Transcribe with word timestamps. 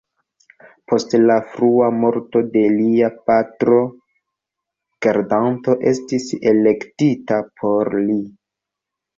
Post 0.91 1.11
la 1.31 1.35
frua 1.49 1.89
morto 2.03 2.41
de 2.55 2.63
lia 2.79 3.09
patro, 3.27 3.77
gardanto 5.07 5.77
estis 5.93 6.27
elektita 6.55 7.41
por 7.61 7.93
li. 8.09 8.21